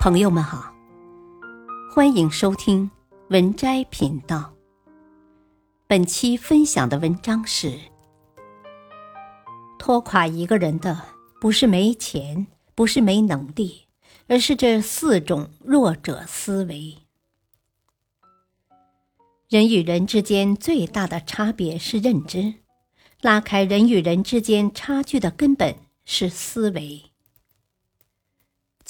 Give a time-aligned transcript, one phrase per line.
[0.00, 0.72] 朋友们好，
[1.94, 2.90] 欢迎收听
[3.28, 4.50] 文摘频道。
[5.86, 7.78] 本期分享的文章是：
[9.78, 11.02] 拖垮一个人的
[11.38, 13.88] 不是没钱，不是没能力，
[14.26, 16.96] 而是这四种弱者思维。
[19.50, 22.54] 人与人之间最大的差别是认知，
[23.20, 25.76] 拉开人与人之间差距的根本
[26.06, 27.02] 是思维。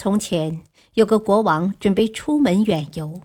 [0.01, 0.63] 从前
[0.95, 3.21] 有个国王准备出门远游，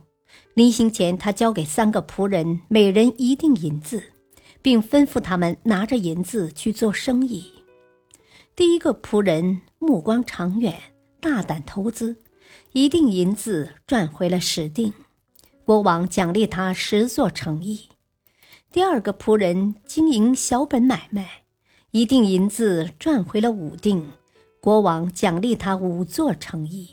[0.56, 4.04] 临行前，他交给三个仆人每人一锭银子，
[4.62, 7.50] 并吩咐他们拿着银子去做生意。
[8.58, 10.78] 第一个仆人目光长远，
[11.22, 12.18] 大胆投资，
[12.74, 14.92] 一锭银子赚回了十锭，
[15.64, 17.88] 国王奖励他十座城邑。
[18.74, 21.44] 第二个仆人经营小本买卖，
[21.92, 24.12] 一锭银子赚回了五锭。
[24.66, 26.90] 国王奖励他五座城邑。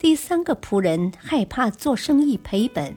[0.00, 2.96] 第三个仆人害怕做生意赔本，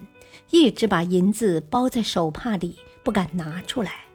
[0.49, 4.05] 一直把银子包在手帕里，不敢拿出来。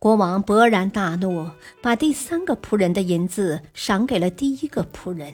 [0.00, 1.48] 国王勃然大怒，
[1.80, 5.32] 把第三个仆人的银子赏给了第一个仆人。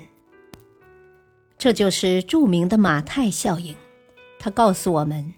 [1.56, 3.74] 这就是著名的马太效应。
[4.38, 5.32] 他告诉我们：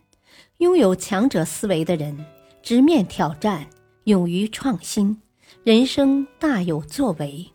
[0.56, 2.26] 拥有强者思维的人，
[2.60, 3.68] 直面挑战，
[4.02, 5.22] 勇于创新。
[5.66, 7.50] 人生大有作为。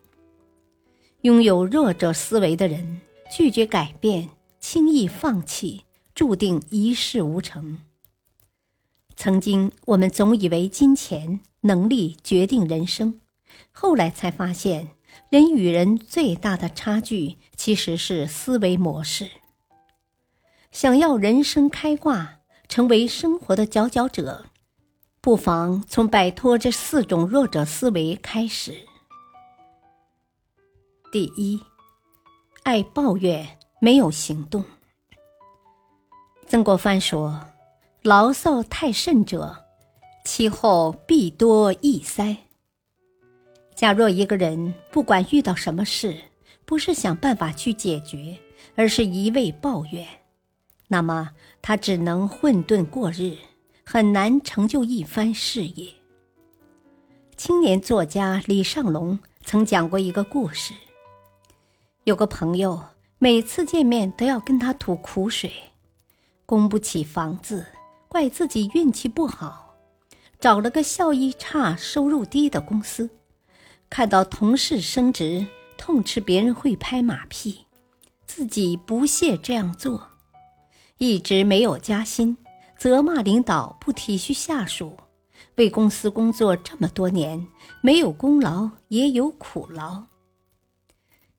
[1.22, 3.00] 拥有弱者思维的人，
[3.34, 4.28] 拒绝改变，
[4.60, 7.78] 轻易放弃，注定一事无成。
[9.16, 13.18] 曾经我们总以为金钱、能力决定人生，
[13.70, 14.90] 后来才发现，
[15.30, 19.30] 人与人最大的差距其实是思维模式。
[20.70, 24.44] 想要人生开挂，成为生活的佼佼者。
[25.22, 28.74] 不妨从摆脱这四种弱者思维开始。
[31.12, 31.62] 第一，
[32.64, 33.46] 爱抱怨
[33.80, 34.64] 没有行动。
[36.48, 37.40] 曾国藩说
[38.02, 39.64] ：“牢骚太甚者，
[40.24, 42.36] 其后必多易塞。”
[43.76, 46.20] 假若一个人不管遇到什么事，
[46.64, 48.36] 不是想办法去解决，
[48.74, 50.04] 而是一味抱怨，
[50.88, 51.30] 那么
[51.62, 53.36] 他只能混沌过日。
[53.84, 55.92] 很难成就一番事业。
[57.36, 60.72] 青年作家李尚龙曾讲过一个故事：
[62.04, 62.80] 有个朋友
[63.18, 65.52] 每次见面都要跟他吐苦水，
[66.46, 67.66] 供不起房子，
[68.08, 69.74] 怪自己运气不好，
[70.38, 73.10] 找了个效益差、收入低的公司，
[73.90, 77.66] 看到同事升职，痛斥别人会拍马屁，
[78.26, 80.08] 自己不屑这样做，
[80.98, 82.36] 一直没有加薪。
[82.82, 84.98] 责骂领导不体恤下属，
[85.54, 87.46] 为公司工作这么多年，
[87.80, 90.02] 没有功劳也有苦劳。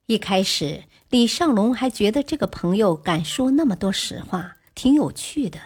[0.06, 5.60] 一开始，李尚龙还觉得这个朋友敢说那么多实话，挺有趣的。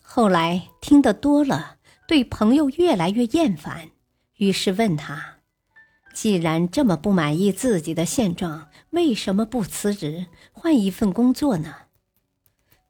[0.00, 1.76] 后来听得多了，
[2.08, 3.90] 对朋友越来越厌烦，
[4.38, 5.40] 于是问他
[6.16, 11.74] ：“既然这么不满意自己的现状，为什么不辞职换一份工作呢？”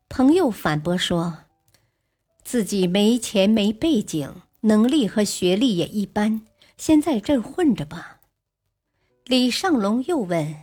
[0.09, 1.39] 朋友反驳说。
[2.47, 6.43] 自己没钱没背景，能力和学历也一般，
[6.79, 8.21] 先在这儿混着吧。
[9.25, 10.55] 李尚龙又问：“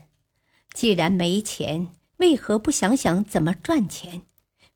[0.73, 1.89] 既然没钱，
[2.19, 4.21] 为何不想想怎么赚钱？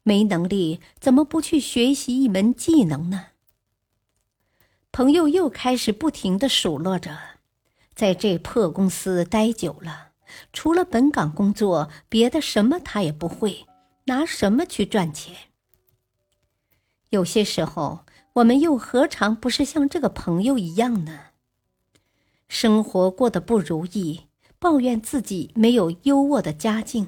[0.04, 3.28] 没能力，怎么不去学习一门技能呢？”
[4.92, 7.18] 朋友又开始不停的数落着
[7.96, 10.10] ：“在这破公司待久了，
[10.52, 13.66] 除了本岗工作，别的什么他也不会，
[14.08, 15.34] 拿什么去赚钱？”
[17.10, 21.20] 有些时候，我们又何尝不是像这个朋友一样呢？
[22.48, 24.22] 生活过得不如意，
[24.60, 27.08] 抱怨自己没有优渥的家境；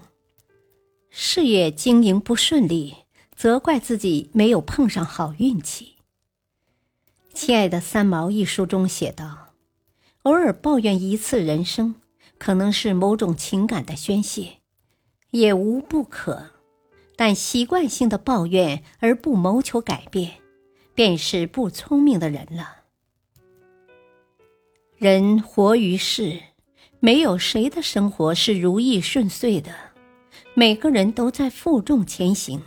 [1.09, 2.95] 事业经营不顺利，
[3.35, 5.95] 责怪自己没有碰上好运气。
[7.33, 9.53] 亲爱的三毛一书中写道
[10.23, 11.95] ：“偶尔抱怨一次人生，
[12.37, 14.57] 可能是某种情感的宣泄，
[15.31, 16.51] 也无不可。”
[17.19, 20.35] 但习惯性的抱怨而不谋求改变，
[20.95, 22.77] 便是不聪明的人了。
[24.95, 26.39] 人活于世，
[27.01, 29.69] 没有谁的生活是如意顺遂的，
[30.53, 32.61] 每个人都在负重前行。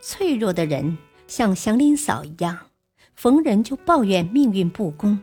[0.00, 0.96] 脆弱的人
[1.26, 2.70] 像祥林嫂一样，
[3.14, 5.20] 逢人就抱怨命运不公，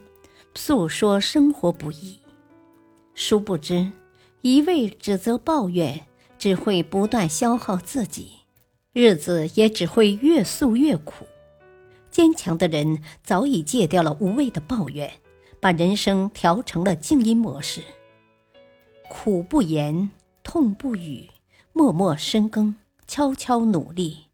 [0.53, 2.19] 诉说生活不易。
[3.15, 3.91] 殊不知，
[4.41, 6.05] 一味指责抱怨。
[6.41, 8.31] 只会不断消耗自己，
[8.93, 11.27] 日子也只会越诉越苦。
[12.09, 15.13] 坚强的人早已戒掉了无谓的抱怨，
[15.59, 17.83] 把人生调成了静音模式。
[19.07, 20.09] 苦不言，
[20.41, 21.29] 痛不语，
[21.73, 24.25] 默默深耕，悄悄努力，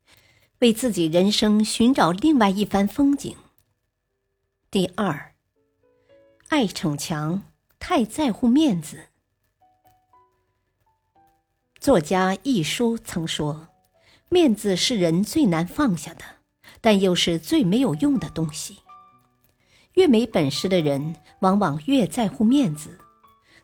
[0.59, 3.35] 为自己人生寻找另外一番风景。
[4.71, 5.33] 第二，
[6.47, 7.43] 爱逞强，
[7.79, 9.07] 太在乎面子。
[11.87, 13.69] 作家一书曾说
[14.27, 16.25] ：“面子是人最难放下的，
[16.81, 18.79] 但又是最没有用的东西。
[19.93, 22.89] 越没本事的人，往往越在乎面子。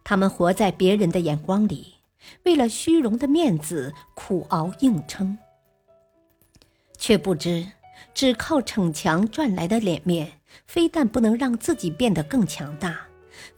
[0.05, 1.95] 他们活在别人的眼光里，
[2.43, 5.37] 为了虚荣的面子苦熬硬撑，
[6.97, 7.67] 却不知
[8.13, 10.31] 只靠逞强赚来的脸面。”
[10.65, 13.01] 非但不能让自己变得更强大，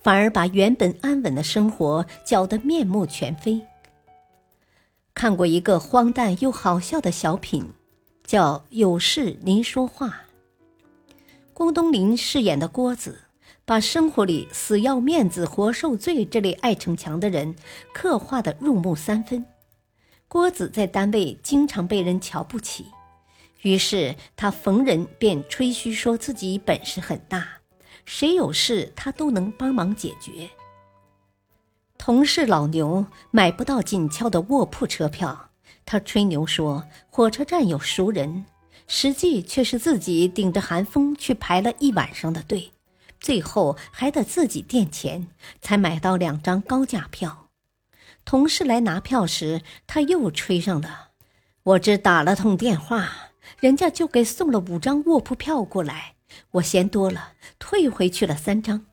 [0.02, 3.62] 反而把原本安稳的生活搅得面目全非。
[5.16, 7.72] 看过一个荒诞又好笑的小品，
[8.26, 10.08] 叫《有事您说话》。
[11.54, 13.22] 郭冬临饰演的郭子，
[13.64, 17.56] 把生活里死要面子活受罪这类爱逞强的人
[17.94, 19.46] 刻画得入木三分。
[20.28, 22.88] 郭子在单位经常被人瞧不起。
[23.62, 27.48] 于是他逢人便吹嘘说自己本事很大，
[28.04, 30.50] 谁有事他都能帮忙解决。
[31.98, 35.50] 同事老牛买不到紧俏的卧铺车票，
[35.86, 38.46] 他吹牛说火车站有熟人，
[38.88, 42.72] 实际却是自己顶着寒风去排了一晚上的队，
[43.20, 45.28] 最后还得自己垫钱
[45.62, 47.48] 才买到两张高价票。
[48.24, 51.10] 同事来拿票时，他又吹上了，
[51.64, 53.10] 我只打了通电话。
[53.60, 56.16] 人家就给送了五张卧铺票过来，
[56.52, 58.86] 我嫌多了，退回去了三张。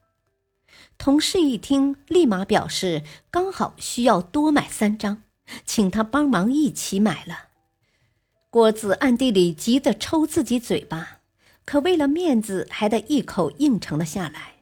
[1.02, 5.25] 同事一听，立马表示刚好需要多买三张，
[5.66, 7.49] 请他帮忙一起买了。
[8.50, 11.19] 郭子暗地里急得抽自己嘴巴，
[11.64, 14.58] 可为了面子，还得一口应承了下来。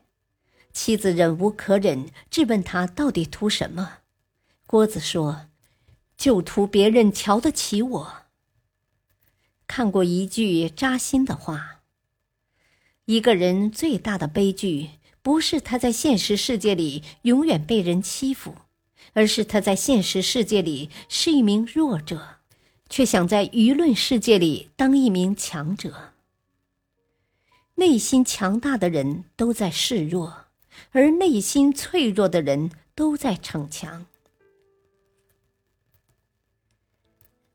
[0.73, 3.99] 妻子忍无可忍，质问他到底图什么。
[4.67, 5.49] 郭子说
[6.17, 8.13] ：“就图别人瞧得起我。”
[9.69, 11.83] 看过一句扎心的话：
[13.05, 18.55] 一个人最大的悲剧，不是他在现实世界里永远被人欺负，
[19.13, 22.39] 而是他在现实世界里是一名弱者，
[22.89, 26.15] 却想在舆论世界里当一名强者。
[27.75, 30.47] 内心强大的人都在示弱，
[30.93, 34.07] 而内心脆弱的人都在逞强。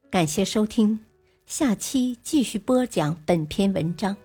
[0.10, 1.00] 感谢收听。
[1.46, 4.18] 下期继续播讲本篇文章，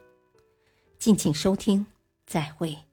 [0.99, 1.85] 敬请收听，
[2.27, 2.90] 再会。